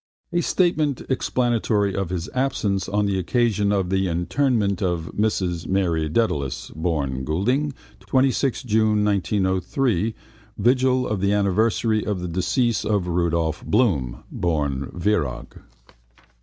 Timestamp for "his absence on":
2.09-3.05